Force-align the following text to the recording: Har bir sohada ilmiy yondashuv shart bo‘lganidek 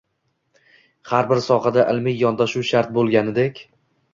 Har 1.11 1.29
bir 1.33 1.43
sohada 1.49 1.85
ilmiy 1.93 2.17
yondashuv 2.25 2.67
shart 2.73 2.91
bo‘lganidek 2.97 3.63